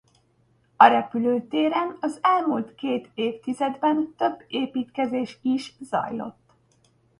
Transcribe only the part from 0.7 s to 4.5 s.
A repülőtéren az elmúlt két évtizedben több